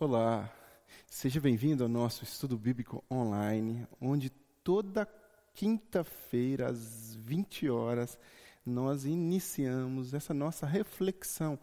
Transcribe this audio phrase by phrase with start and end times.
[0.00, 0.48] Olá,
[1.08, 4.30] seja bem-vindo ao nosso estudo bíblico online, onde
[4.62, 5.08] toda
[5.52, 8.16] quinta-feira, às 20 horas,
[8.64, 11.58] nós iniciamos essa nossa reflexão,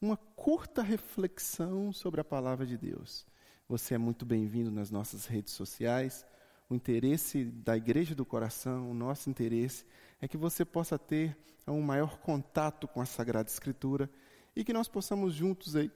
[0.00, 3.26] uma curta reflexão sobre a palavra de Deus.
[3.68, 6.24] Você é muito bem-vindo nas nossas redes sociais.
[6.70, 9.84] O interesse da Igreja do Coração, o nosso interesse,
[10.20, 11.36] é que você possa ter
[11.66, 14.08] um maior contato com a Sagrada Escritura
[14.54, 15.90] e que nós possamos juntos aí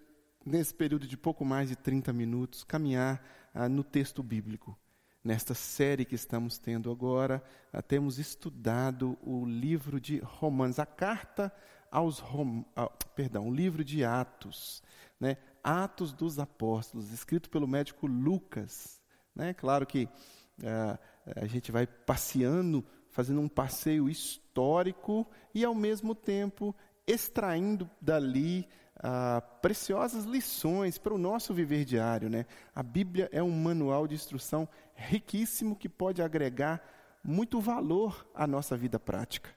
[0.46, 3.20] nesse período de pouco mais de 30 minutos, caminhar
[3.52, 4.78] ah, no texto bíblico.
[5.24, 11.52] Nesta série que estamos tendo agora, ah, temos estudado o livro de Romanos, a carta
[11.90, 14.82] aos Rom, ah, perdão, o livro de Atos,
[15.18, 15.36] né?
[15.64, 19.00] Atos dos Apóstolos, escrito pelo médico Lucas.
[19.34, 19.52] Né?
[19.52, 20.08] Claro que
[20.64, 20.96] ah,
[21.34, 26.72] a gente vai passeando, fazendo um passeio histórico e, ao mesmo tempo,
[27.04, 28.68] extraindo dali
[29.02, 32.28] ah, preciosas lições para o nosso viver diário.
[32.28, 32.46] Né?
[32.74, 36.82] A Bíblia é um manual de instrução riquíssimo que pode agregar
[37.22, 39.50] muito valor à nossa vida prática.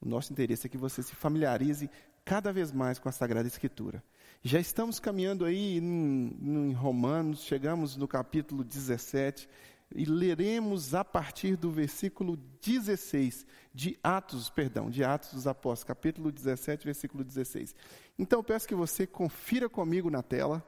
[0.00, 1.88] O nosso interesse é que você se familiarize
[2.24, 4.02] cada vez mais com a Sagrada Escritura.
[4.42, 9.48] Já estamos caminhando aí em, em Romanos, chegamos no capítulo 17
[9.94, 16.32] e leremos a partir do versículo 16 de Atos, perdão, de Atos dos Apóstolos, capítulo
[16.32, 17.74] 17, versículo 16.
[18.18, 20.66] Então peço que você confira comigo na tela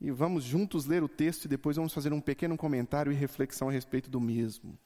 [0.00, 3.68] e vamos juntos ler o texto e depois vamos fazer um pequeno comentário e reflexão
[3.68, 4.76] a respeito do mesmo.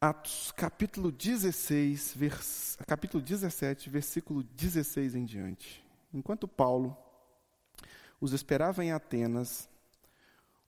[0.00, 2.76] Atos, capítulo 16, vers...
[2.88, 5.84] capítulo 17, versículo 16 em diante.
[6.12, 6.96] Enquanto Paulo
[8.20, 9.68] os esperava em Atenas,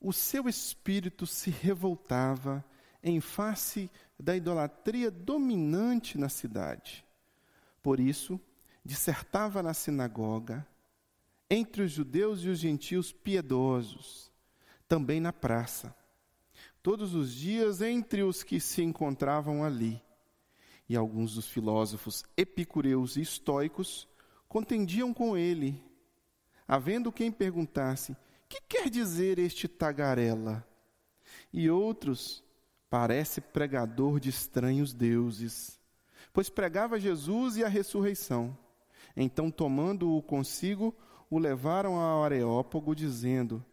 [0.05, 2.63] o seu espírito se revoltava
[3.03, 7.03] em face da idolatria dominante na cidade.
[7.83, 8.39] Por isso,
[8.85, 10.67] dissertava na sinagoga,
[11.49, 14.31] entre os judeus e os gentios piedosos,
[14.87, 15.97] também na praça,
[16.83, 20.03] todos os dias entre os que se encontravam ali.
[20.87, 24.07] E alguns dos filósofos epicureus e estoicos
[24.47, 25.83] contendiam com ele,
[26.69, 28.15] havendo quem perguntasse:
[28.49, 30.67] que quer dizer este tagarela?
[31.53, 32.43] E outros,
[32.91, 35.81] parece pregador de estranhos deuses,
[36.33, 38.57] pois pregava Jesus e a ressurreição.
[39.17, 40.95] Então, tomando-o consigo,
[41.31, 43.65] o levaram ao Areópago, dizendo: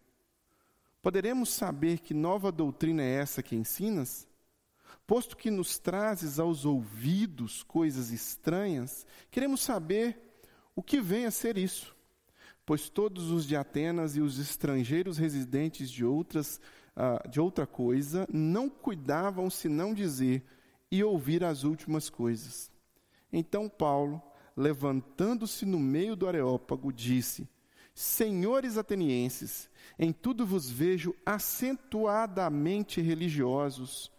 [1.02, 4.28] Poderemos saber que nova doutrina é essa que ensinas?
[5.06, 10.18] Posto que nos trazes aos ouvidos coisas estranhas, queremos saber
[10.76, 11.96] o que vem a ser isso
[12.66, 16.59] pois todos os de Atenas e os estrangeiros residentes de, outras,
[16.95, 20.44] uh, de outra coisa não cuidavam senão dizer
[20.91, 22.72] e ouvir as últimas coisas.
[23.31, 24.22] Então Paulo,
[24.55, 27.47] levantando-se no meio do Areópago, disse:
[27.94, 34.11] Senhores atenienses, em tudo vos vejo acentuadamente religiosos,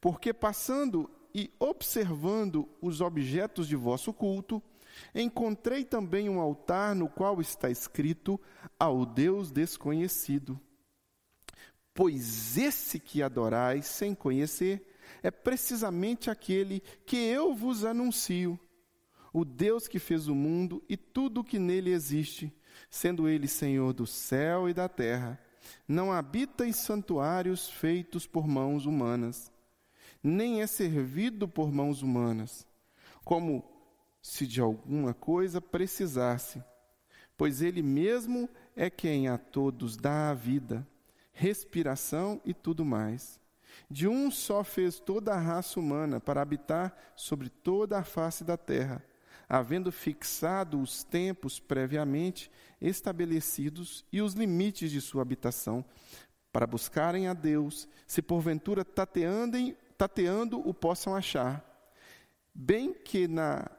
[0.00, 4.62] porque passando e observando os objetos de vosso culto,
[5.14, 8.40] Encontrei também um altar no qual está escrito
[8.78, 10.60] ao Deus desconhecido.
[11.94, 14.86] Pois esse que adorais sem conhecer
[15.22, 18.58] é precisamente aquele que eu vos anuncio,
[19.32, 22.52] o Deus que fez o mundo e tudo o que nele existe,
[22.90, 25.38] sendo ele Senhor do céu e da terra.
[25.86, 29.52] Não habita em santuários feitos por mãos humanas,
[30.22, 32.66] nem é servido por mãos humanas,
[33.24, 33.71] como
[34.22, 36.62] se de alguma coisa precisasse,
[37.36, 40.86] pois Ele mesmo é quem a todos dá a vida,
[41.32, 43.40] respiração e tudo mais.
[43.90, 48.56] De um só fez toda a raça humana para habitar sobre toda a face da
[48.56, 49.04] terra,
[49.48, 52.50] havendo fixado os tempos previamente
[52.80, 55.84] estabelecidos e os limites de sua habitação,
[56.52, 61.64] para buscarem a Deus, se porventura tateando, o possam achar.
[62.54, 63.70] Bem que na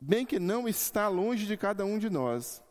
[0.00, 2.62] bem que não está longe de cada um de nós,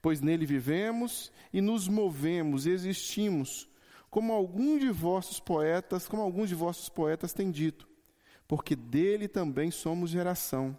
[0.00, 3.68] pois nele vivemos e nos movemos, e existimos,
[4.08, 7.88] como algum de vossos poetas, como alguns de vossos poetas têm dito,
[8.46, 10.76] porque dele também somos geração.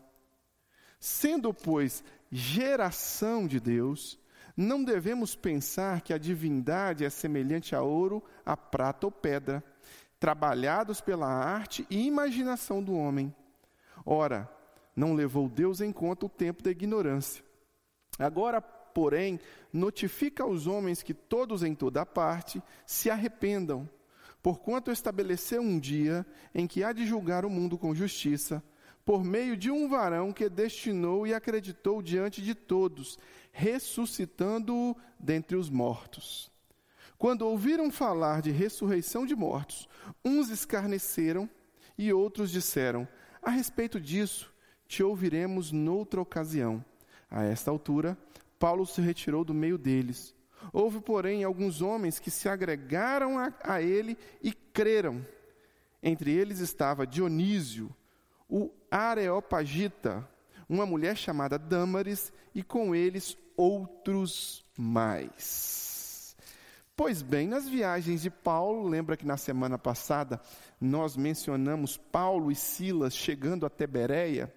[0.99, 4.19] Sendo, pois, geração de Deus,
[4.55, 9.63] não devemos pensar que a divindade é semelhante a ouro, a prata ou pedra,
[10.19, 13.33] trabalhados pela arte e imaginação do homem.
[14.05, 14.49] Ora,
[14.95, 17.43] não levou Deus em conta o tempo da ignorância.
[18.19, 19.39] Agora, porém,
[19.71, 23.89] notifica aos homens que todos em toda parte se arrependam,
[24.41, 28.63] porquanto estabeleceu um dia em que há de julgar o mundo com justiça,
[29.03, 33.17] por meio de um varão que destinou e acreditou diante de todos,
[33.51, 36.51] ressuscitando-o dentre os mortos.
[37.17, 39.87] Quando ouviram falar de ressurreição de mortos,
[40.23, 41.49] uns escarneceram
[41.97, 43.07] e outros disseram:
[43.41, 44.50] A respeito disso,
[44.91, 46.83] te ouviremos noutra ocasião.
[47.29, 48.17] A esta altura,
[48.59, 50.35] Paulo se retirou do meio deles.
[50.73, 55.25] Houve, porém, alguns homens que se agregaram a, a ele e creram.
[56.03, 57.89] Entre eles estava Dionísio,
[58.49, 60.27] o Areopagita,
[60.67, 66.35] uma mulher chamada Dâmaris, e com eles outros mais.
[66.97, 70.41] Pois bem, nas viagens de Paulo, lembra que na semana passada
[70.81, 74.53] nós mencionamos Paulo e Silas chegando até Bereia?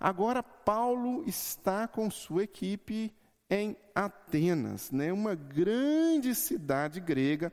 [0.00, 3.14] Agora Paulo está com sua equipe
[3.48, 7.52] em Atenas, né, uma grande cidade grega,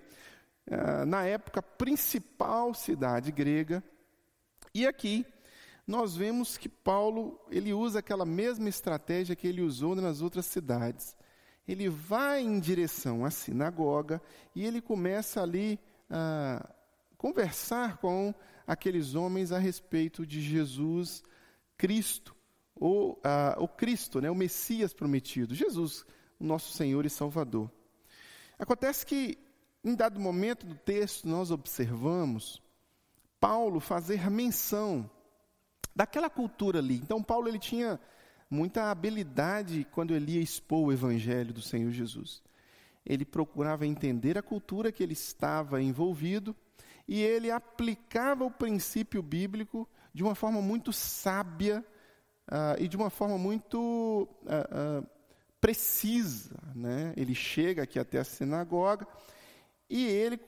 [0.67, 3.83] uh, na época principal cidade grega.
[4.73, 5.25] E aqui
[5.85, 11.15] nós vemos que Paulo ele usa aquela mesma estratégia que ele usou nas outras cidades.
[11.67, 14.21] Ele vai em direção à sinagoga
[14.55, 15.79] e ele começa ali
[16.09, 16.67] a
[17.17, 18.33] conversar com
[18.65, 21.23] aqueles homens a respeito de Jesus
[21.83, 22.33] Cristo,
[22.73, 23.21] ou
[23.57, 26.05] o Cristo, né, o Messias prometido, Jesus,
[26.39, 27.69] o nosso Senhor e Salvador.
[28.57, 29.37] Acontece que,
[29.83, 32.61] em dado momento do texto, nós observamos
[33.37, 35.11] Paulo fazer menção
[35.93, 36.95] daquela cultura ali.
[36.95, 37.99] Então Paulo ele tinha
[38.49, 42.41] muita habilidade quando ele ia expor o evangelho do Senhor Jesus.
[43.05, 46.55] Ele procurava entender a cultura que ele estava envolvido
[47.05, 51.83] e ele aplicava o princípio bíblico de uma forma muito sábia
[52.51, 55.07] uh, e de uma forma muito uh, uh,
[55.59, 56.55] precisa.
[56.75, 57.13] Né?
[57.17, 59.07] Ele chega aqui até a sinagoga
[59.89, 60.39] e ele,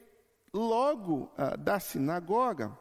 [0.54, 2.78] logo da sinagoga,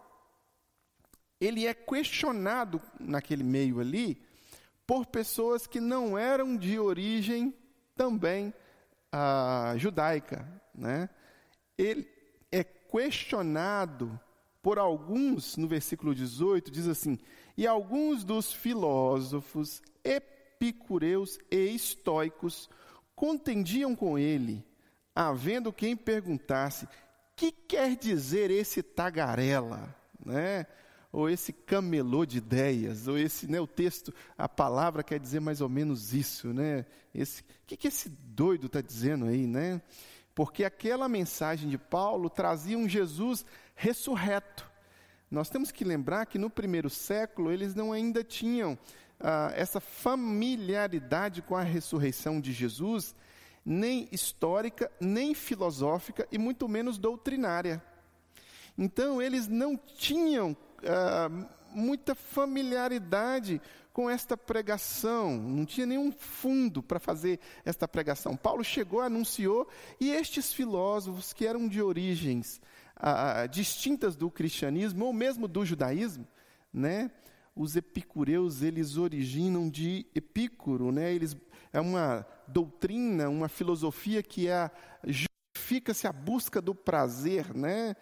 [1.40, 4.22] ele é questionado naquele meio ali
[4.86, 7.54] por pessoas que não eram de origem
[7.94, 8.54] também
[9.76, 10.48] judaica.
[10.74, 11.10] Né?
[11.76, 12.08] Ele
[12.50, 14.18] é questionado
[14.64, 17.18] por alguns, no versículo 18, diz assim:
[17.54, 22.70] E alguns dos filósofos epicureus e estoicos
[23.14, 24.64] contendiam com ele,
[25.14, 26.88] havendo quem perguntasse:
[27.36, 29.94] que quer dizer esse tagarela?
[30.24, 30.66] Né?
[31.12, 35.60] ou esse camelô de ideias, ou esse, né, o texto, a palavra quer dizer mais
[35.60, 36.84] ou menos isso, né?
[37.14, 39.80] Esse, que, que esse doido está dizendo aí, né?
[40.34, 43.44] Porque aquela mensagem de Paulo trazia um Jesus
[43.74, 44.68] ressurreto.
[45.30, 48.78] Nós temos que lembrar que no primeiro século eles não ainda tinham
[49.20, 53.14] ah, essa familiaridade com a ressurreição de Jesus,
[53.64, 57.82] nem histórica, nem filosófica e muito menos doutrinária.
[58.76, 63.60] Então eles não tinham uh, muita familiaridade
[63.94, 68.36] com esta pregação, não tinha nenhum fundo para fazer esta pregação.
[68.36, 69.68] Paulo chegou, anunciou,
[70.00, 72.60] e estes filósofos que eram de origens
[72.96, 76.26] uh, distintas do cristianismo, ou mesmo do judaísmo,
[76.72, 77.08] né?
[77.54, 81.14] Os epicureus, eles originam de Epícoro, né?
[81.14, 81.36] Eles,
[81.72, 84.72] é uma doutrina, uma filosofia que é
[85.04, 87.94] justifica-se a busca do prazer, né?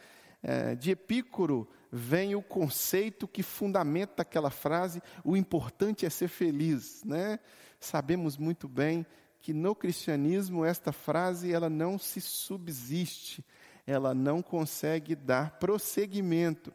[0.42, 7.04] É, de Epícoro, vem o conceito que fundamenta aquela frase: o importante é ser feliz,
[7.04, 7.38] né?
[7.78, 9.04] Sabemos muito bem
[9.42, 13.44] que no cristianismo esta frase ela não se subsiste,
[13.86, 16.72] ela não consegue dar prosseguimento,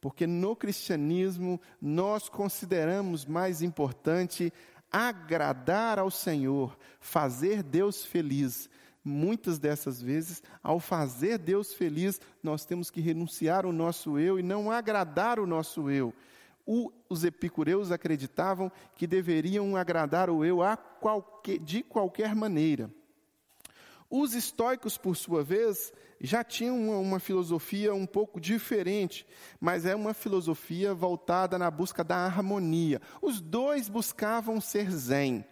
[0.00, 4.52] porque no cristianismo nós consideramos mais importante
[4.92, 8.68] agradar ao Senhor, fazer Deus feliz,
[9.04, 14.42] muitas dessas vezes, ao fazer Deus feliz, nós temos que renunciar o nosso eu e
[14.42, 16.14] não agradar o nosso eu.
[16.66, 20.58] O, os epicureus acreditavam que deveriam agradar o eu
[21.00, 22.90] qualquer, de qualquer maneira.
[24.08, 29.26] Os estoicos, por sua vez, já tinham uma, uma, filosofia um pouco diferente,
[29.60, 33.00] mas é uma filosofia voltada na busca da harmonia.
[33.22, 35.44] Os dois buscavam ser zen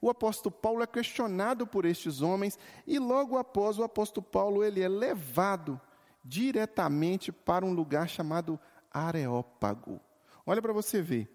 [0.00, 4.80] o apóstolo Paulo é questionado por estes homens e logo após o apóstolo Paulo ele
[4.80, 5.80] é levado
[6.24, 8.58] diretamente para um lugar chamado
[8.90, 10.00] Areópago.
[10.46, 11.28] Olha para você ver.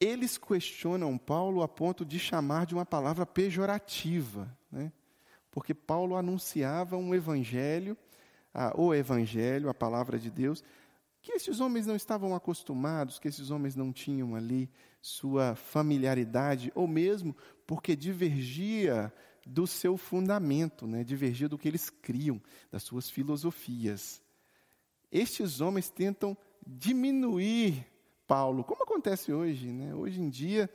[0.00, 4.92] Eles questionam Paulo a ponto de chamar de uma palavra pejorativa, né?
[5.50, 7.96] porque Paulo anunciava um evangelho,
[8.54, 10.62] ah, o evangelho, a palavra de Deus,
[11.28, 14.70] que esses homens não estavam acostumados, que esses homens não tinham ali
[15.02, 19.12] sua familiaridade, ou mesmo porque divergia
[19.46, 21.04] do seu fundamento, né?
[21.04, 22.40] divergia do que eles criam,
[22.72, 24.22] das suas filosofias.
[25.12, 26.34] Estes homens tentam
[26.66, 27.86] diminuir
[28.26, 29.70] Paulo, como acontece hoje.
[29.70, 29.94] Né?
[29.94, 30.70] Hoje em dia,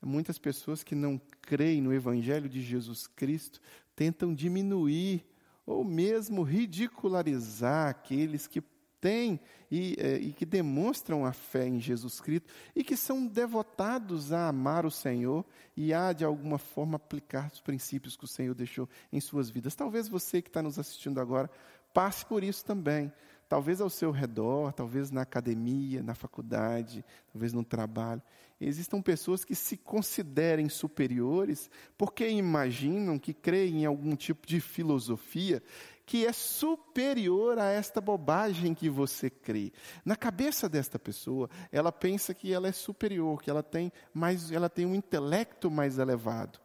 [0.00, 3.60] muitas pessoas que não creem no Evangelho de Jesus Cristo
[3.96, 5.26] tentam diminuir
[5.66, 8.62] ou mesmo ridicularizar aqueles que
[9.00, 9.40] têm
[9.70, 14.48] e, eh, e, que demonstram a fé em Jesus Cristo e que são devotados a
[14.48, 15.44] amar o Senhor
[15.76, 19.74] e a, de alguma forma, aplicar os princípios que o Senhor deixou em suas vidas.
[19.74, 21.50] Talvez você que está nos assistindo agora
[21.92, 23.12] passe por isso também.
[23.48, 28.22] Talvez ao seu redor, talvez na academia, na faculdade, talvez no trabalho.
[28.60, 35.62] Existam pessoas que se considerem superiores porque imaginam que creem em algum tipo de filosofia
[36.08, 39.70] que é superior a esta bobagem que você crê.
[40.02, 44.70] Na cabeça desta pessoa, ela pensa que ela é superior, que ela tem mais, ela
[44.70, 46.58] tem um intelecto mais elevado.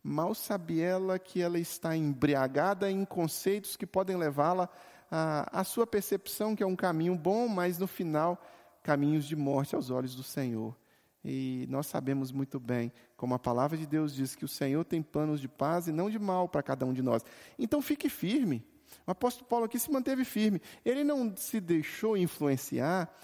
[0.00, 4.68] Mal sabe ela que ela está embriagada em conceitos que podem levá-la
[5.10, 8.40] à, à sua percepção que é um caminho bom, mas no final,
[8.84, 10.76] caminhos de morte aos olhos do Senhor.
[11.24, 15.02] E nós sabemos muito bem, como a palavra de Deus diz, que o Senhor tem
[15.02, 17.22] planos de paz e não de mal para cada um de nós.
[17.58, 18.64] Então fique firme.
[19.06, 20.58] O apóstolo Paulo aqui se manteve firme.
[20.86, 23.14] Ele não se deixou influenciar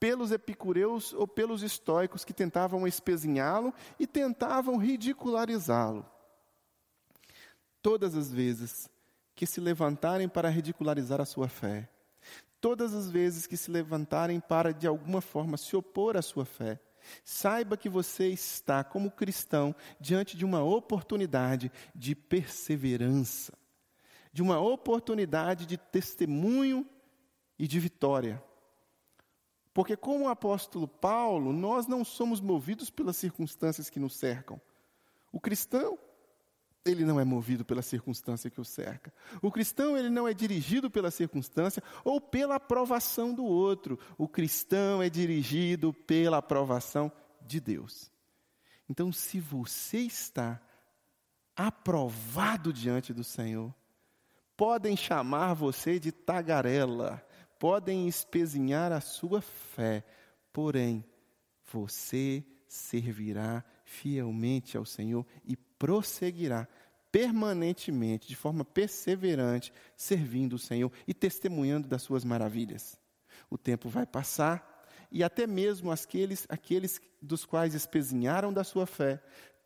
[0.00, 6.06] pelos epicureus ou pelos estoicos que tentavam espezinhá-lo e tentavam ridicularizá-lo.
[7.82, 8.88] Todas as vezes
[9.34, 11.86] que se levantarem para ridicularizar a sua fé,
[12.62, 16.80] todas as vezes que se levantarem para de alguma forma se opor à sua fé,
[17.24, 23.52] Saiba que você está, como cristão, diante de uma oportunidade de perseverança,
[24.32, 26.86] de uma oportunidade de testemunho
[27.58, 28.42] e de vitória.
[29.72, 34.60] Porque, como o apóstolo Paulo, nós não somos movidos pelas circunstâncias que nos cercam.
[35.32, 35.98] O cristão
[36.84, 39.12] ele não é movido pela circunstância que o cerca.
[39.40, 43.98] O cristão, ele não é dirigido pela circunstância ou pela aprovação do outro.
[44.18, 47.10] O cristão é dirigido pela aprovação
[47.40, 48.12] de Deus.
[48.88, 50.60] Então, se você está
[51.56, 53.74] aprovado diante do Senhor,
[54.56, 57.24] podem chamar você de tagarela,
[57.58, 60.04] podem espezinhar a sua fé,
[60.52, 61.02] porém,
[61.72, 66.66] você servirá fielmente ao Senhor e prosseguirá
[67.12, 72.98] permanentemente, de forma perseverante, servindo o Senhor e testemunhando das suas maravilhas.
[73.50, 79.22] O tempo vai passar e até mesmo aqueles, aqueles dos quais espezinharam da sua fé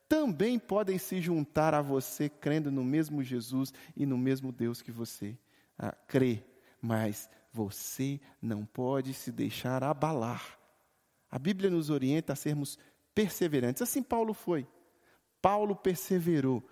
[0.08, 4.90] também podem se juntar a você crendo no mesmo Jesus e no mesmo Deus que
[4.90, 5.38] você
[5.78, 6.42] ah, crê.
[6.82, 10.58] Mas você não pode se deixar abalar.
[11.30, 12.76] A Bíblia nos orienta a sermos
[13.14, 13.82] perseverantes.
[13.82, 14.66] Assim Paulo foi.
[15.40, 16.62] Paulo perseverou,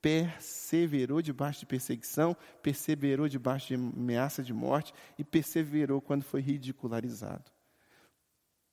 [0.00, 7.50] perseverou debaixo de perseguição, perseverou debaixo de ameaça de morte e perseverou quando foi ridicularizado.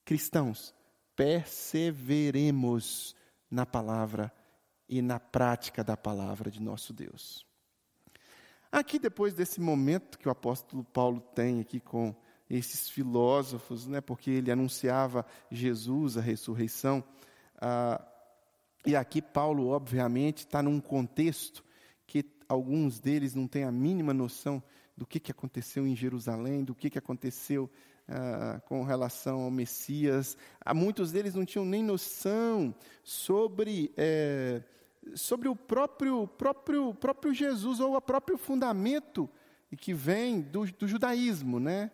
[0.04, 0.74] Cristãos,
[1.16, 3.16] perseveremos
[3.50, 4.32] na palavra
[4.90, 7.46] e na prática da palavra de nosso Deus.
[8.72, 12.16] Aqui, depois desse momento que o apóstolo Paulo tem aqui com
[12.50, 17.04] esses filósofos, né, porque ele anunciava Jesus, a ressurreição,
[17.62, 18.02] ah,
[18.86, 21.64] e aqui Paulo, obviamente, está num contexto
[22.08, 24.62] que alguns deles não têm a mínima noção
[24.98, 27.70] do que, que aconteceu em Jerusalém, do que, que aconteceu
[28.08, 30.36] ah, com relação ao Messias.
[30.60, 34.62] Ah, muitos deles não tinham nem noção sobre, é,
[35.16, 39.30] sobre o próprio, próprio, próprio Jesus ou o próprio fundamento
[39.78, 41.92] que vem do, do judaísmo, né?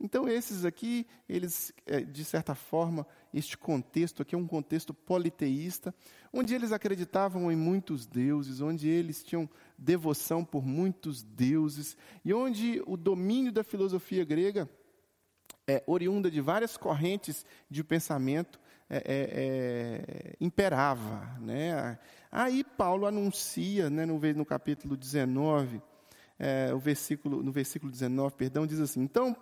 [0.00, 5.94] Então, esses aqui, eles, é, de certa forma, este contexto aqui é um contexto politeísta,
[6.32, 12.82] onde eles acreditavam em muitos deuses, onde eles tinham devoção por muitos deuses, e onde
[12.86, 14.68] o domínio da filosofia grega,
[15.66, 21.38] é, oriunda de várias correntes de pensamento, é, é, é imperava.
[21.40, 21.98] Né?
[22.30, 25.80] Aí Paulo anuncia, né, no, no capítulo 19,
[26.40, 29.36] é, o versículo, no versículo 19, perdão, diz assim: Então,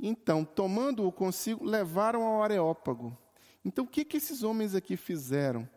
[0.00, 3.16] então, tomando-o consigo, levaram ao Areópago.
[3.64, 5.68] Então, o que, que esses homens aqui fizeram?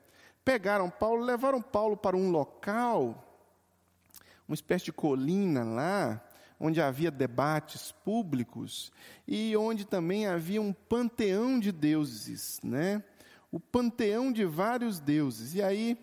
[0.45, 3.43] Pegaram Paulo, levaram Paulo para um local,
[4.47, 6.23] uma espécie de colina lá,
[6.59, 8.91] onde havia debates públicos
[9.27, 13.03] e onde também havia um panteão de deuses, né?
[13.51, 15.53] O panteão de vários deuses.
[15.53, 15.97] E aí,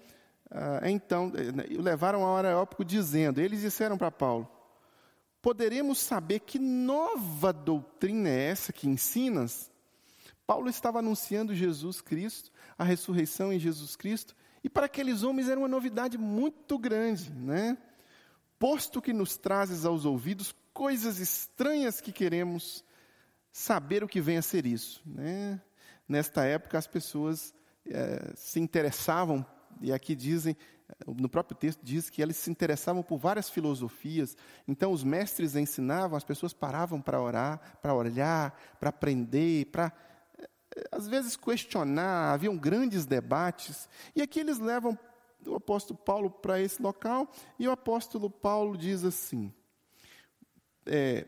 [0.50, 4.48] ah, então, eh, levaram ao Areópago dizendo, eles disseram para Paulo,
[5.42, 9.70] poderemos saber que nova doutrina é essa que ensinas?
[10.46, 15.58] Paulo estava anunciando Jesus Cristo, a ressurreição em Jesus Cristo, e para aqueles homens era
[15.58, 17.78] uma novidade muito grande, né?
[18.58, 22.84] Posto que nos trazes aos ouvidos coisas estranhas que queremos
[23.52, 25.00] saber o que vem a ser isso.
[25.04, 25.60] Né?
[26.08, 27.54] Nesta época, as pessoas
[27.86, 29.44] é, se interessavam,
[29.80, 30.56] e aqui dizem,
[31.06, 34.36] no próprio texto diz que eles se interessavam por várias filosofias.
[34.66, 39.92] Então, os mestres ensinavam, as pessoas paravam para orar, para olhar, para aprender, para
[40.38, 40.48] eh,
[40.92, 43.88] às vezes questionar, haviam grandes debates.
[44.14, 44.98] E aqui eles levam
[45.46, 49.52] o apóstolo Paulo para esse local, e o apóstolo Paulo diz assim:
[50.86, 51.26] é,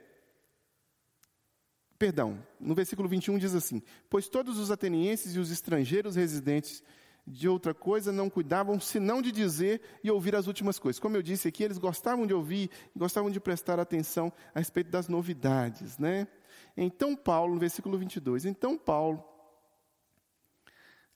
[1.99, 6.83] perdão, no versículo 21 diz assim: Pois todos os atenienses e os estrangeiros residentes
[7.27, 10.99] de outra coisa não cuidavam senão de dizer e ouvir as últimas coisas.
[10.99, 15.09] Como eu disse aqui, eles gostavam de ouvir, gostavam de prestar atenção a respeito das
[15.09, 16.27] novidades, né?
[16.77, 19.25] Então Paulo, no versículo 22, então Paulo,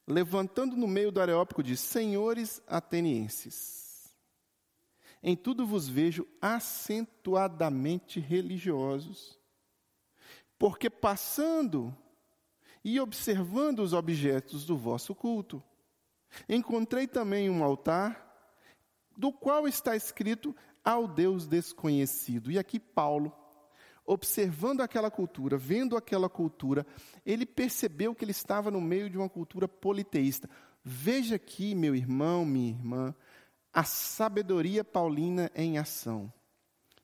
[0.06, 4.14] levantando no meio do areópico, diz: Senhores atenienses,
[5.22, 9.36] em tudo vos vejo acentuadamente religiosos
[10.58, 11.94] porque passando
[12.84, 15.62] e observando os objetos do vosso culto,
[16.48, 18.24] encontrei também um altar,
[19.16, 22.50] do qual está escrito ao Deus desconhecido.
[22.50, 23.32] E aqui Paulo,
[24.04, 26.86] observando aquela cultura, vendo aquela cultura,
[27.24, 30.48] ele percebeu que ele estava no meio de uma cultura politeísta.
[30.84, 33.14] Veja aqui, meu irmão, minha irmã,
[33.72, 36.32] a sabedoria paulina em ação.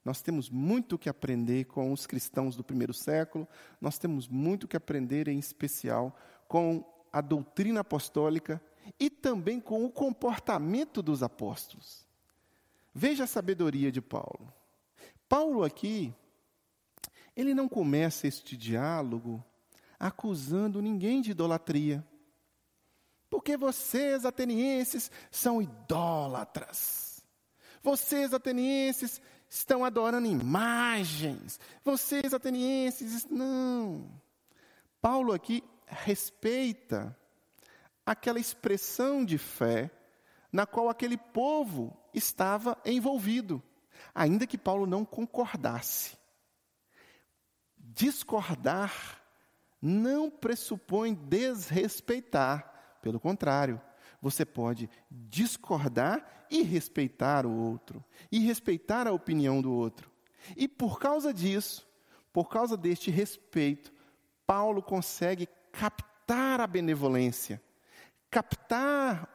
[0.05, 3.49] Nós temos muito que aprender com os cristãos do primeiro século,
[3.81, 6.17] nós temos muito que aprender, em especial,
[6.49, 8.61] com a doutrina apostólica
[8.99, 12.07] e também com o comportamento dos apóstolos.
[12.95, 14.53] Veja a sabedoria de Paulo.
[15.29, 16.15] Paulo aqui,
[17.35, 19.43] ele não começa este diálogo
[19.99, 22.07] acusando ninguém de idolatria.
[23.31, 27.25] Porque vocês, atenienses, são idólatras.
[27.83, 31.59] Vocês, atenienses, estão adorando imagens.
[31.83, 34.11] Vocês, atenienses, não.
[35.01, 37.17] Paulo aqui respeita
[38.04, 39.90] aquela expressão de fé
[40.52, 43.62] na qual aquele povo estava envolvido,
[44.14, 46.16] ainda que Paulo não concordasse.
[47.78, 49.23] Discordar
[49.80, 53.80] não pressupõe desrespeitar, pelo contrário,
[54.21, 60.10] você pode discordar e respeitar o outro, e respeitar a opinião do outro.
[60.56, 61.88] E por causa disso,
[62.32, 63.93] por causa deste respeito,
[64.47, 67.60] Paulo consegue captar a benevolência,
[68.32, 69.28] captar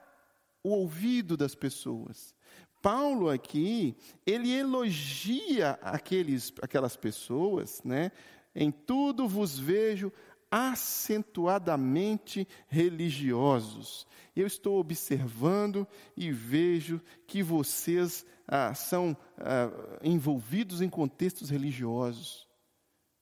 [0.63, 2.35] o ouvido das pessoas.
[2.81, 8.11] Paulo aqui, ele elogia aqueles, aquelas pessoas, né?
[8.55, 10.11] Em tudo vos vejo
[10.49, 14.07] acentuadamente religiosos.
[14.35, 19.69] Eu estou observando e vejo que vocês ah, são ah,
[20.01, 22.47] envolvidos em contextos religiosos.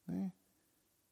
[0.07, 0.31] Né?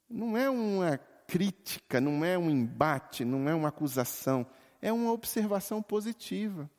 [0.09, 4.45] Não é uma crítica, não é um embate, não é uma acusação,
[4.81, 6.69] é uma observação positiva.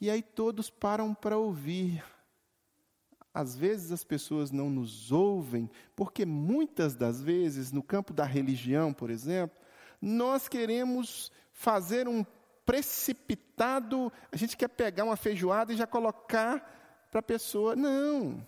[0.00, 2.02] E aí todos param para ouvir
[3.34, 8.92] às vezes as pessoas não nos ouvem, porque muitas das vezes, no campo da religião,
[8.92, 9.56] por exemplo,
[10.00, 12.24] nós queremos fazer um
[12.66, 17.74] precipitado, a gente quer pegar uma feijoada e já colocar para a pessoa.
[17.74, 18.46] Não.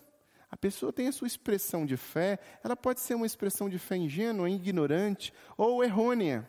[0.54, 3.96] A pessoa tem a sua expressão de fé, ela pode ser uma expressão de fé
[3.96, 6.48] ingênua, ignorante ou errônea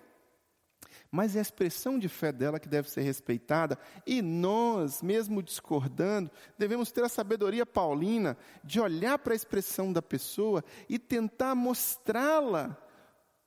[1.12, 6.30] mas é a expressão de fé dela que deve ser respeitada, e nós, mesmo discordando,
[6.58, 12.78] devemos ter a sabedoria paulina de olhar para a expressão da pessoa e tentar mostrá-la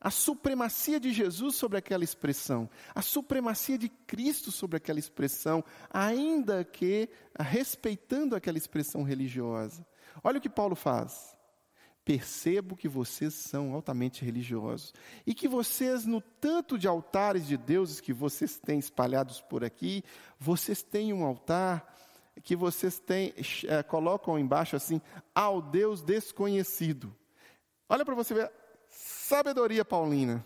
[0.01, 6.65] a supremacia de Jesus sobre aquela expressão, a supremacia de Cristo sobre aquela expressão, ainda
[6.65, 9.85] que respeitando aquela expressão religiosa.
[10.23, 11.39] Olha o que Paulo faz
[12.09, 14.95] percebo que vocês são altamente religiosos
[15.27, 20.03] e que vocês, no tanto de altares de deuses que vocês têm espalhados por aqui,
[20.39, 21.87] vocês têm um altar
[22.43, 23.35] que vocês têm,
[23.67, 25.03] é, colocam embaixo assim,
[25.35, 27.15] ao Deus desconhecido.
[27.87, 28.51] Olha para você ver,
[28.89, 30.43] sabedoria paulina.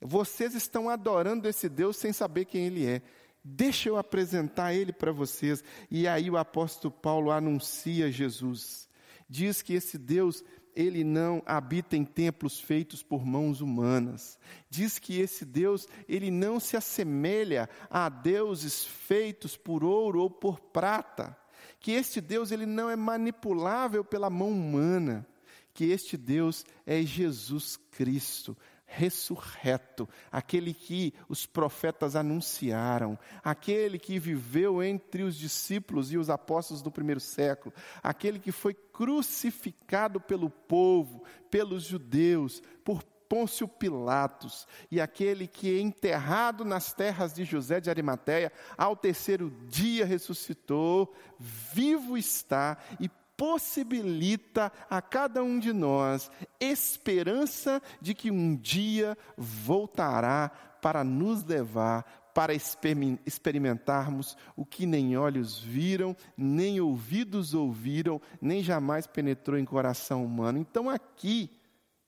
[0.00, 3.02] Vocês estão adorando esse Deus sem saber quem ele é.
[3.42, 5.64] Deixa eu apresentar ele para vocês.
[5.90, 8.90] E aí o apóstolo Paulo anuncia Jesus
[9.30, 10.42] diz que esse Deus,
[10.74, 14.36] ele não habita em templos feitos por mãos humanas.
[14.68, 20.58] Diz que esse Deus, ele não se assemelha a deuses feitos por ouro ou por
[20.58, 21.36] prata.
[21.78, 25.24] Que este Deus, ele não é manipulável pela mão humana.
[25.72, 28.56] Que este Deus é Jesus Cristo,
[28.90, 36.82] ressurreto, aquele que os profetas anunciaram, aquele que viveu entre os discípulos e os apóstolos
[36.82, 37.72] do primeiro século,
[38.02, 46.64] aquele que foi crucificado pelo povo, pelos judeus, por Pôncio Pilatos, e aquele que enterrado
[46.64, 53.08] nas terras de José de Arimateia, ao terceiro dia ressuscitou, vivo está e
[53.40, 60.50] possibilita a cada um de nós esperança de que um dia voltará
[60.82, 69.06] para nos levar para experimentarmos o que nem olhos viram, nem ouvidos ouviram, nem jamais
[69.06, 70.58] penetrou em coração humano.
[70.58, 71.50] Então aqui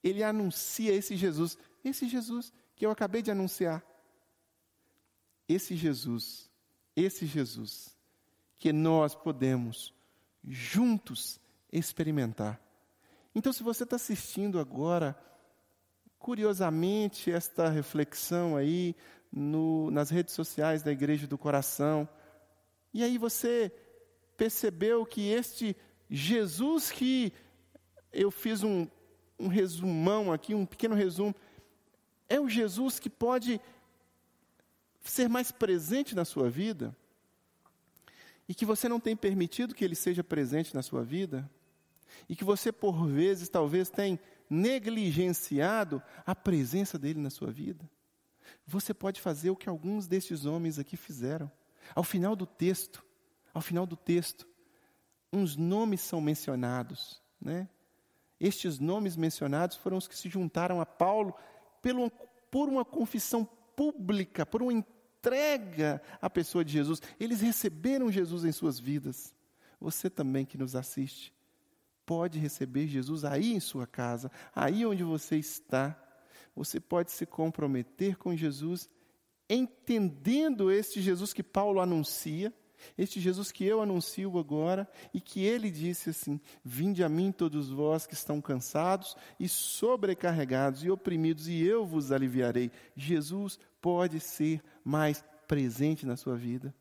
[0.05, 3.83] ele anuncia esse Jesus, esse Jesus que eu acabei de anunciar.
[5.49, 6.51] Esse Jesus,
[6.95, 7.97] esse Jesus
[8.59, 9.95] que nós podemos
[10.45, 12.61] juntos experimentar.
[13.35, 15.17] Então, se você está assistindo agora,
[16.19, 18.95] curiosamente, esta reflexão aí
[19.31, 22.09] no, nas redes sociais da Igreja do Coração,
[22.93, 23.73] e aí você
[24.37, 25.75] percebeu que este
[26.11, 27.33] Jesus que
[28.13, 28.87] eu fiz um,
[29.39, 31.35] um resumão aqui, um pequeno resumo,
[32.29, 33.61] é o Jesus que pode
[35.01, 36.95] ser mais presente na sua vida?
[38.53, 41.51] E que você não tem permitido que ele seja presente na sua vida,
[42.29, 47.89] e que você, por vezes, talvez tenha negligenciado a presença dele na sua vida,
[48.67, 51.51] você pode fazer o que alguns destes homens aqui fizeram.
[51.95, 53.03] Ao final do texto,
[53.55, 54.47] ao final do texto,
[55.33, 57.67] uns nomes são mencionados, né?
[58.39, 61.35] Estes nomes mencionados foram os que se juntaram a Paulo
[61.81, 62.11] pelo,
[62.51, 64.75] por uma confissão pública, por uma
[65.23, 67.01] entrega à pessoa de Jesus.
[67.19, 69.33] Eles receberam Jesus em suas vidas.
[69.81, 71.33] Você também que nos assiste,
[72.05, 75.97] pode receber Jesus aí em sua casa, aí onde você está.
[76.55, 78.91] Você pode se comprometer com Jesus,
[79.49, 82.53] entendendo este Jesus que Paulo anuncia,
[82.97, 87.71] este Jesus que eu anuncio agora, e que ele disse assim: Vinde a mim todos
[87.71, 92.71] vós que estão cansados e sobrecarregados e oprimidos, e eu vos aliviarei.
[92.97, 96.75] Jesus pode ser mais presente na sua vida.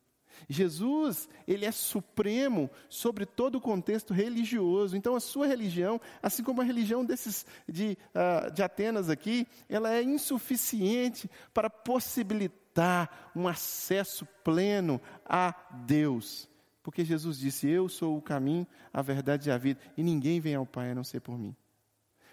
[0.50, 4.96] Jesus, ele é supremo sobre todo o contexto religioso.
[4.96, 9.94] Então, a sua religião, assim como a religião desses de, uh, de Atenas aqui, ela
[9.94, 12.61] é insuficiente para possibilitar
[13.36, 15.54] um acesso pleno a
[15.86, 16.50] Deus.
[16.84, 20.56] Porque Jesus disse: Eu sou o caminho, a verdade e a vida, e ninguém vem
[20.56, 21.56] ao Pai a não ser por mim.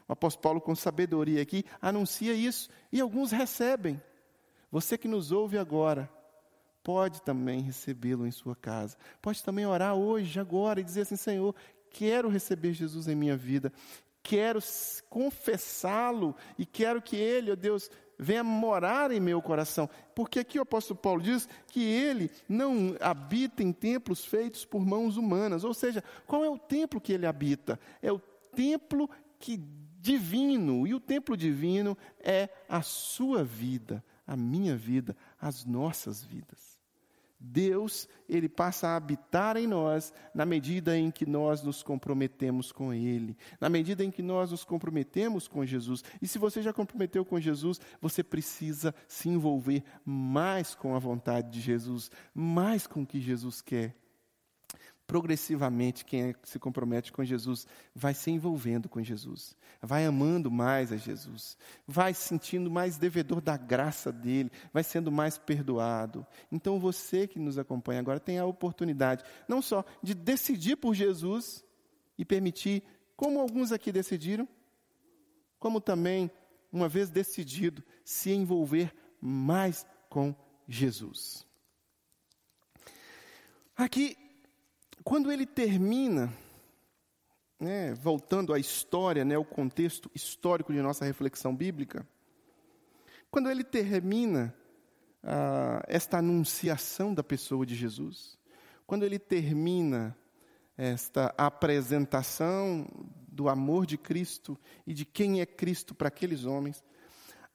[0.06, 4.00] O apóstolo Paulo, com sabedoria aqui, anuncia isso, e alguns recebem.
[4.70, 6.10] Você que nos ouve agora,
[6.82, 8.96] pode também recebê-lo em sua casa.
[9.20, 11.54] Pode também orar hoje, agora, e dizer assim: Senhor,
[11.90, 13.70] quero receber Jesus em minha vida,
[14.22, 14.60] quero
[15.10, 19.88] confessá-lo e quero que Ele, ó oh Deus, venha morar em meu coração.
[20.14, 25.16] Porque aqui o apóstolo Paulo diz que ele não habita em templos feitos por mãos
[25.16, 25.64] humanas.
[25.64, 27.78] Ou seja, qual é o templo que ele habita?
[28.02, 29.56] É o templo que
[30.00, 36.67] divino, e o templo divino é a sua vida, a minha vida, as nossas vidas.
[37.40, 42.92] Deus, ele passa a habitar em nós na medida em que nós nos comprometemos com
[42.92, 46.02] ele, na medida em que nós nos comprometemos com Jesus.
[46.20, 51.50] E se você já comprometeu com Jesus, você precisa se envolver mais com a vontade
[51.50, 53.94] de Jesus, mais com o que Jesus quer
[55.08, 60.92] progressivamente, quem é se compromete com Jesus vai se envolvendo com Jesus, vai amando mais
[60.92, 66.26] a Jesus, vai se sentindo mais devedor da graça dele, vai sendo mais perdoado.
[66.52, 71.64] Então você que nos acompanha agora tem a oportunidade não só de decidir por Jesus
[72.18, 72.82] e permitir,
[73.16, 74.46] como alguns aqui decidiram,
[75.58, 76.30] como também,
[76.70, 80.36] uma vez decidido, se envolver mais com
[80.68, 81.46] Jesus.
[83.74, 84.27] Aqui
[85.08, 86.30] quando ele termina,
[87.58, 92.06] né, voltando à história, né, o contexto histórico de nossa reflexão bíblica,
[93.30, 94.54] quando ele termina
[95.22, 98.38] ah, esta anunciação da pessoa de Jesus,
[98.86, 100.14] quando ele termina
[100.76, 102.86] esta apresentação
[103.28, 106.84] do amor de Cristo e de quem é Cristo para aqueles homens,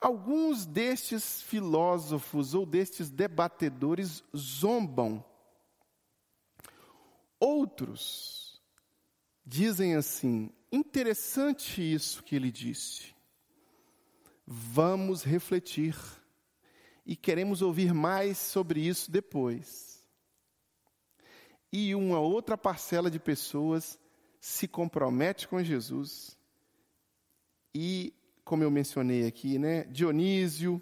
[0.02, 5.24] alguns destes filósofos ou destes debatedores zombam
[7.46, 8.64] Outros
[9.46, 13.14] dizem assim: interessante isso que ele disse.
[14.48, 15.94] Vamos refletir
[17.06, 20.02] e queremos ouvir mais sobre isso depois.
[21.70, 24.00] E uma outra parcela de pessoas
[24.40, 26.38] se compromete com Jesus
[27.76, 28.14] e
[28.46, 29.84] como eu mencionei aqui, né?
[29.84, 30.82] Dionísio,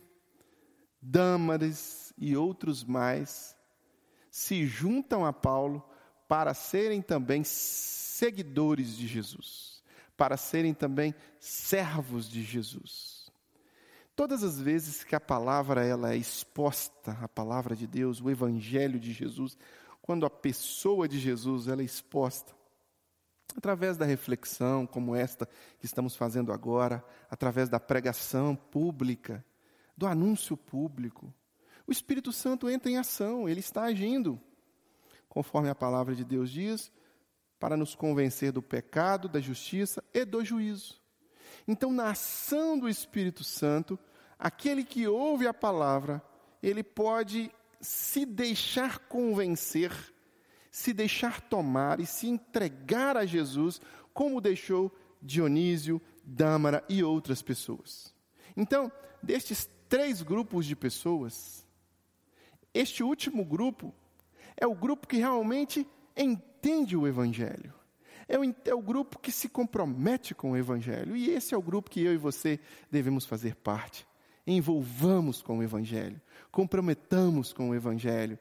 [1.01, 3.57] Dâmares e outros mais
[4.29, 5.83] se juntam a Paulo
[6.31, 9.83] para serem também seguidores de Jesus,
[10.15, 13.29] para serem também servos de Jesus.
[14.15, 18.97] Todas as vezes que a palavra ela é exposta, a palavra de Deus, o evangelho
[18.97, 19.57] de Jesus,
[20.01, 22.55] quando a pessoa de Jesus ela é exposta,
[23.53, 25.45] através da reflexão como esta
[25.79, 29.43] que estamos fazendo agora, através da pregação pública,
[29.97, 31.33] do anúncio público,
[31.85, 34.41] o Espírito Santo entra em ação, ele está agindo,
[35.31, 36.91] conforme a palavra de Deus diz,
[37.57, 41.01] para nos convencer do pecado, da justiça e do juízo.
[41.65, 43.97] Então, na ação do Espírito Santo,
[44.37, 46.21] aquele que ouve a palavra,
[46.61, 49.93] ele pode se deixar convencer,
[50.69, 53.79] se deixar tomar e se entregar a Jesus,
[54.13, 58.13] como deixou Dionísio, Dâmara e outras pessoas.
[58.57, 58.91] Então,
[59.23, 61.65] destes três grupos de pessoas,
[62.73, 63.95] este último grupo
[64.61, 67.73] é o grupo que realmente entende o Evangelho.
[68.29, 71.17] É o, é o, grupo que se compromete com o Evangelho.
[71.17, 74.07] E esse é o grupo que eu e você devemos fazer parte.
[74.45, 76.21] Envolvamos com o Evangelho,
[76.51, 78.39] comprometamos com o Evangelho,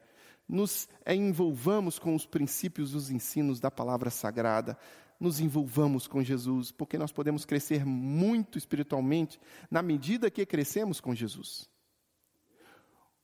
[0.49, 4.79] nos envolvamos com os princípios, os ensinos da palavra sagrada,
[5.19, 11.15] nos envolvamos com Jesus, porque nós podemos crescer muito espiritualmente na medida que crescemos com
[11.15, 11.69] Jesus.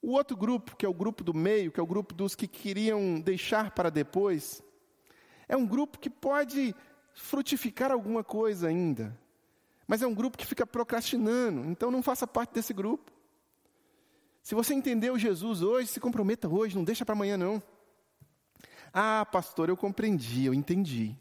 [0.03, 2.47] O outro grupo, que é o grupo do meio, que é o grupo dos que
[2.47, 4.63] queriam deixar para depois,
[5.49, 6.75] é um grupo que pode
[7.15, 9.19] frutificar alguma coisa ainda,
[9.87, 13.11] mas é um grupo que fica procrastinando, então não faça parte desse grupo.
[14.43, 17.61] Se você entendeu Jesus hoje, se comprometa hoje, não deixa para amanhã não.
[18.93, 21.17] Ah, pastor, eu compreendi, eu entendi.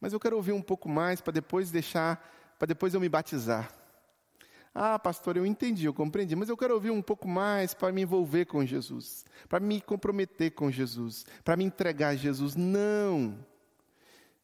[0.00, 3.72] Mas eu quero ouvir um pouco mais para depois deixar, para depois eu me batizar.
[4.74, 8.02] Ah, pastor, eu entendi, eu compreendi, mas eu quero ouvir um pouco mais para me
[8.02, 12.56] envolver com Jesus, para me comprometer com Jesus, para me entregar a Jesus.
[12.56, 13.38] Não!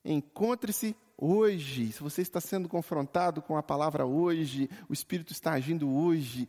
[0.05, 1.91] Encontre-se hoje.
[1.91, 6.49] Se você está sendo confrontado com a palavra hoje, o Espírito está agindo hoje,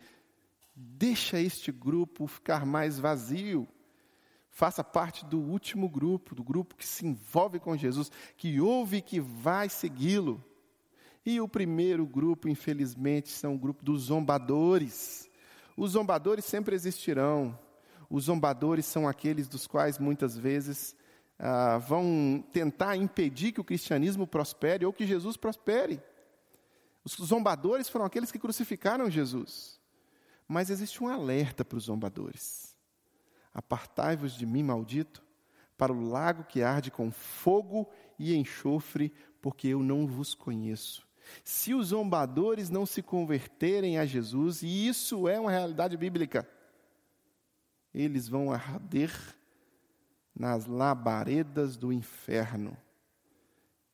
[0.76, 3.68] deixa este grupo ficar mais vazio.
[4.52, 9.02] Faça parte do último grupo, do grupo que se envolve com Jesus, que ouve e
[9.02, 10.44] que vai segui-lo.
[11.26, 15.30] E o primeiro grupo, infelizmente, são o grupo dos zombadores.
[15.78, 17.58] Os zombadores sempre existirão.
[18.10, 20.96] Os zombadores são aqueles dos quais muitas vezes
[21.38, 26.02] ah, vão tentar impedir que o cristianismo prospere ou que Jesus prospere.
[27.04, 29.80] Os zombadores foram aqueles que crucificaram Jesus.
[30.48, 32.78] Mas existe um alerta para os zombadores:
[33.54, 35.24] Apartai-vos de mim, maldito,
[35.78, 41.08] para o lago que arde com fogo e enxofre, porque eu não vos conheço.
[41.44, 46.48] Se os zombadores não se converterem a Jesus, e isso é uma realidade bíblica,
[47.94, 49.12] eles vão arder
[50.36, 52.76] nas labaredas do inferno.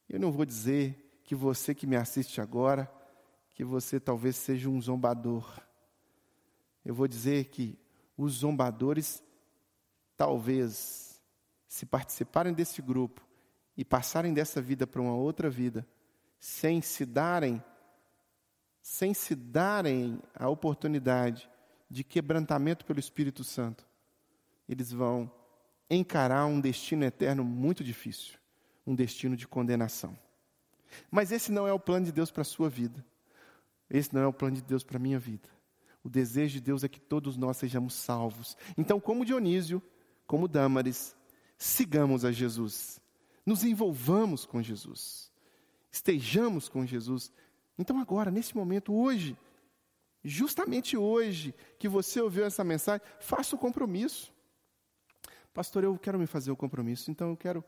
[0.08, 2.92] Eu não vou dizer que você que me assiste agora,
[3.50, 5.60] que você talvez seja um zombador.
[6.86, 7.78] Eu vou dizer que
[8.16, 9.22] os zombadores,
[10.16, 11.22] talvez,
[11.68, 13.28] se participarem desse grupo
[13.76, 15.86] e passarem dessa vida para uma outra vida,
[16.40, 17.64] sem se darem
[18.88, 21.50] sem se darem a oportunidade
[21.90, 23.86] de quebrantamento pelo Espírito Santo,
[24.68, 25.30] eles vão
[25.90, 28.38] encarar um destino eterno muito difícil,
[28.86, 30.18] um destino de condenação.
[31.12, 33.06] Mas esse não é o plano de Deus para a sua vida.
[33.90, 35.50] Esse não é o plano de Deus para a minha vida.
[36.02, 38.56] O desejo de Deus é que todos nós sejamos salvos.
[38.78, 39.84] Então, como Dionísio,
[40.26, 41.14] como Dâmares,
[41.58, 43.02] sigamos a Jesus.
[43.46, 45.27] Nos envolvamos com Jesus
[45.98, 47.32] estejamos com Jesus.
[47.78, 49.38] Então, agora, nesse momento, hoje,
[50.24, 54.34] justamente hoje que você ouviu essa mensagem, faça o compromisso.
[55.54, 57.64] Pastor, eu quero me fazer o compromisso, então eu quero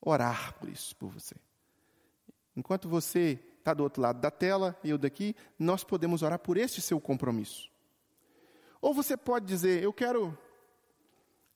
[0.00, 1.34] orar por isso, por você.
[2.56, 6.56] Enquanto você está do outro lado da tela e eu daqui, nós podemos orar por
[6.56, 7.70] este seu compromisso.
[8.80, 10.36] Ou você pode dizer: Eu quero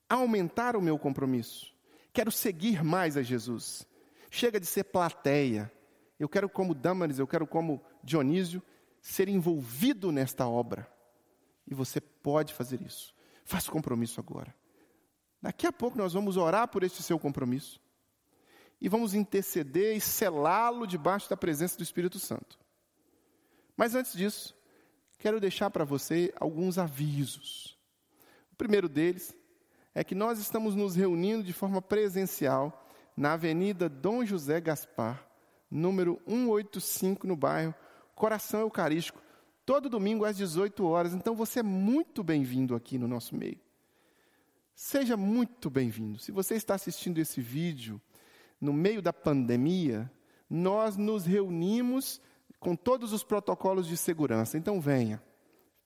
[0.09, 1.73] aumentar o meu compromisso,
[2.11, 3.87] quero seguir mais a Jesus.
[4.31, 5.71] Chega de ser plateia,
[6.19, 8.61] eu quero, como Dâmaris, eu quero, como Dionísio,
[9.01, 10.87] ser envolvido nesta obra.
[11.65, 13.15] E você pode fazer isso.
[13.45, 14.53] Faça compromisso agora.
[15.41, 17.81] Daqui a pouco nós vamos orar por este seu compromisso.
[18.81, 22.59] E vamos interceder e selá-lo debaixo da presença do Espírito Santo.
[23.75, 24.55] Mas antes disso,
[25.17, 27.77] quero deixar para você alguns avisos.
[28.51, 29.35] O primeiro deles
[29.93, 35.28] é que nós estamos nos reunindo de forma presencial na Avenida Dom José Gaspar,
[35.69, 37.73] número 185, no bairro
[38.19, 39.21] coração eucarístico,
[39.65, 41.13] todo domingo às 18 horas.
[41.13, 43.57] Então você é muito bem-vindo aqui no nosso meio.
[44.75, 46.19] Seja muito bem-vindo.
[46.19, 47.99] Se você está assistindo esse vídeo
[48.59, 50.11] no meio da pandemia,
[50.49, 52.21] nós nos reunimos
[52.59, 54.57] com todos os protocolos de segurança.
[54.57, 55.23] Então venha.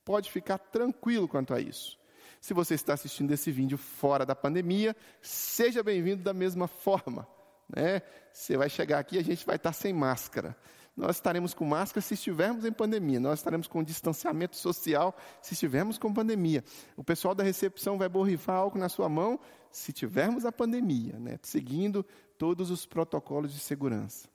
[0.04, 2.00] Pode ficar tranquilo quanto a isso.
[2.41, 7.28] Se você está assistindo esse vídeo fora da pandemia, seja bem-vindo da mesma forma.
[7.76, 8.02] Né?
[8.32, 10.56] Você vai chegar aqui e a gente vai estar sem máscara.
[10.96, 13.20] Nós estaremos com máscara se estivermos em pandemia.
[13.20, 16.64] Nós estaremos com distanciamento social se estivermos com pandemia.
[16.96, 19.40] O pessoal da recepção vai borrifar álcool na sua mão
[19.72, 21.40] se tivermos a pandemia, né?
[21.42, 22.06] seguindo
[22.38, 24.28] todos os protocolos de segurança.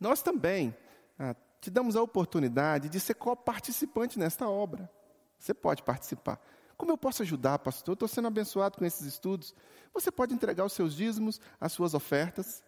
[0.00, 0.74] Nós também
[1.18, 4.90] ah, te damos a oportunidade de ser co-participante nesta obra.
[5.38, 6.40] Você pode participar.
[6.82, 7.92] Como eu posso ajudar, pastor?
[7.92, 9.54] Estou sendo abençoado com esses estudos.
[9.94, 12.60] Você pode entregar os seus dízimos, as suas ofertas,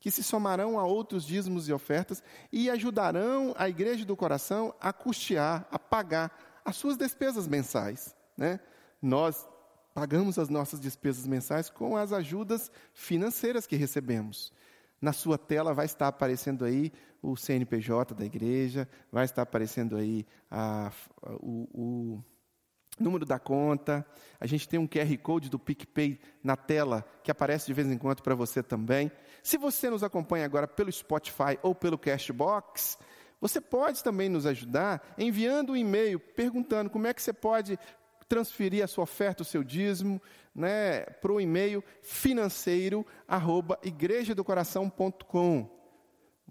[0.00, 4.92] que se somarão a outros dízimos e ofertas e ajudarão a igreja do coração a
[4.92, 8.16] custear, a pagar as suas despesas mensais.
[8.36, 8.58] Né?
[9.00, 9.48] Nós
[9.94, 14.52] pagamos as nossas despesas mensais com as ajudas financeiras que recebemos.
[15.00, 20.26] Na sua tela vai estar aparecendo aí o CNPJ da igreja, vai estar aparecendo aí
[20.50, 20.90] a,
[21.40, 22.24] o, o
[22.98, 24.06] número da conta.
[24.38, 27.98] A gente tem um QR Code do PicPay na tela que aparece de vez em
[27.98, 29.10] quando para você também.
[29.42, 32.98] Se você nos acompanha agora pelo Spotify ou pelo Cashbox,
[33.40, 37.78] você pode também nos ajudar enviando um e-mail perguntando como é que você pode
[38.28, 40.20] transferir a sua oferta, o seu dízimo,
[40.54, 45.81] né, para o e-mail financeiro arroba igrejadocoração.com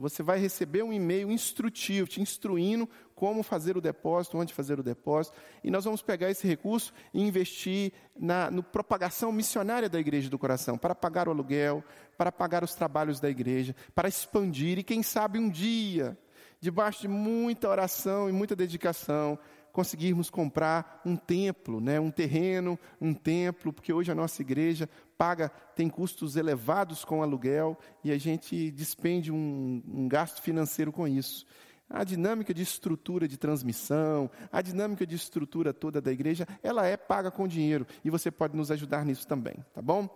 [0.01, 4.83] você vai receber um e-mail instrutivo, te instruindo como fazer o depósito, onde fazer o
[4.83, 5.37] depósito.
[5.63, 10.39] E nós vamos pegar esse recurso e investir na no propagação missionária da Igreja do
[10.39, 11.83] Coração, para pagar o aluguel,
[12.17, 16.17] para pagar os trabalhos da igreja, para expandir e, quem sabe, um dia,
[16.59, 19.39] debaixo de muita oração e muita dedicação,
[19.71, 24.89] conseguirmos comprar um templo, né, um terreno, um templo, porque hoje a nossa igreja
[25.21, 31.07] paga, tem custos elevados com aluguel e a gente despende um, um gasto financeiro com
[31.07, 31.45] isso.
[31.87, 36.97] A dinâmica de estrutura de transmissão, a dinâmica de estrutura toda da igreja, ela é
[36.97, 40.09] paga com dinheiro e você pode nos ajudar nisso também, tá bom?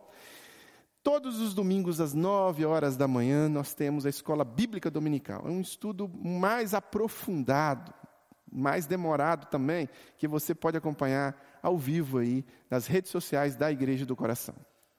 [1.03, 5.43] Todos os domingos, às nove horas da manhã, nós temos a Escola Bíblica Dominical.
[5.45, 7.93] É um estudo mais aprofundado,
[8.51, 9.87] mais demorado também,
[10.17, 14.55] que você pode acompanhar ao vivo aí nas redes sociais da Igreja do Coração.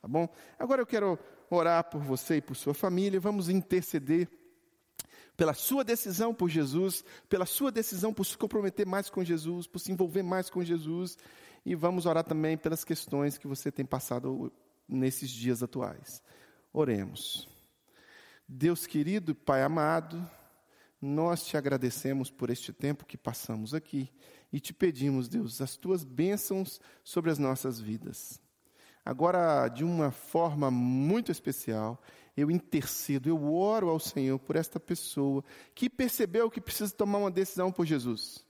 [0.06, 0.28] Tá bom?
[0.56, 1.18] Agora eu quero
[1.50, 4.28] orar por você e por sua família, vamos interceder
[5.36, 9.80] pela sua decisão por Jesus, pela sua decisão por se comprometer mais com Jesus, por
[9.80, 11.18] se envolver mais com Jesus,
[11.64, 14.52] e vamos orar também pelas questões que você tem passado
[14.88, 16.22] nesses dias atuais.
[16.72, 17.48] Oremos.
[18.46, 20.24] Deus querido, Pai amado,
[21.02, 24.08] nós te agradecemos por este tempo que passamos aqui
[24.52, 28.45] e te pedimos, Deus, as tuas bênçãos sobre as nossas vidas.
[29.06, 32.02] Agora, de uma forma muito especial,
[32.36, 35.44] eu intercedo, eu oro ao Senhor por esta pessoa
[35.76, 38.44] que percebeu que precisa tomar uma decisão por Jesus.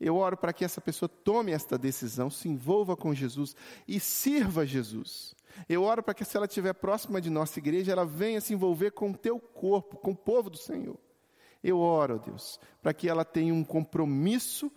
[0.00, 3.54] Eu oro para que essa pessoa tome esta decisão, se envolva com Jesus
[3.86, 5.36] e sirva Jesus.
[5.68, 8.92] Eu oro para que, se ela estiver próxima de nossa igreja, ela venha se envolver
[8.92, 10.98] com o teu corpo, com o povo do Senhor.
[11.62, 14.72] Eu oro, Deus, para que ela tenha um compromisso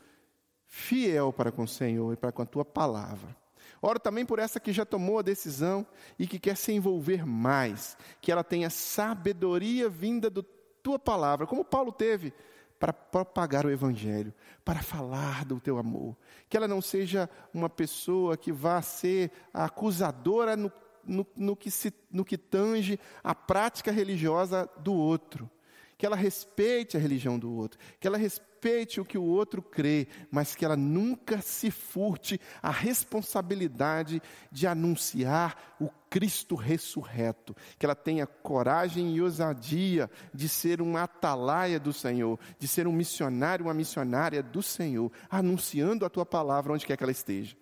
[0.66, 3.45] fiel para com o Senhor e para com a tua palavra.
[3.86, 5.86] Oro também por essa que já tomou a decisão
[6.18, 10.44] e que quer se envolver mais, que ela tenha sabedoria vinda da
[10.82, 12.34] tua palavra, como Paulo teve,
[12.80, 16.18] para propagar o Evangelho, para falar do teu amor.
[16.50, 20.72] Que ela não seja uma pessoa que vá ser acusadora no,
[21.04, 25.48] no, no, que, se, no que tange a prática religiosa do outro,
[25.96, 28.18] que ela respeite a religião do outro, que ela
[28.66, 34.66] respeite o que o outro crê, mas que ela nunca se furte a responsabilidade de
[34.66, 41.94] anunciar o Cristo ressurreto, que ela tenha coragem e ousadia de ser um atalaia do
[41.94, 46.98] Senhor, de ser um missionário, uma missionária do Senhor, anunciando a tua palavra onde quer
[46.98, 47.56] que ela esteja.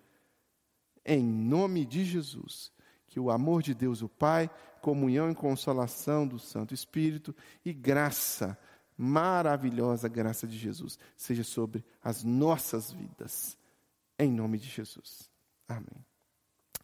[1.04, 2.72] Em nome de Jesus,
[3.06, 8.58] que o amor de Deus, o Pai, comunhão e consolação do Santo Espírito e graça,
[8.96, 13.56] maravilhosa graça de Jesus, seja sobre as nossas vidas.
[14.18, 15.30] Em nome de Jesus.
[15.68, 16.04] Amém.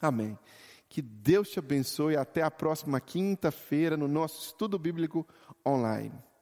[0.00, 0.38] Amém.
[0.88, 2.16] Que Deus te abençoe.
[2.16, 5.26] Até a próxima quinta-feira no nosso estudo bíblico
[5.64, 6.12] online.